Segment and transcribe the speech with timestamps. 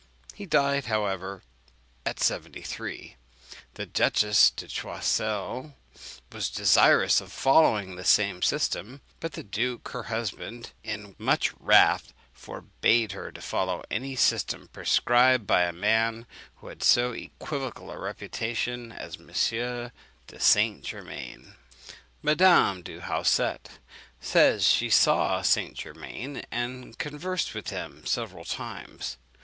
[0.33, 1.43] He died, however,
[2.07, 3.17] at seventy three.
[3.75, 5.75] The Duchess de Choiseul
[6.31, 12.15] was desirous of following the same system, but the duke her husband in much wrath
[12.33, 16.25] forbade her to follow any system prescribed by a man
[16.55, 19.27] who had so equivocal a reputation as M.
[20.25, 20.83] de St.
[20.83, 21.53] Germain.
[22.23, 23.69] Madame du Hausset
[24.19, 25.75] says she saw St.
[25.77, 29.17] Germain and conversed with him several times.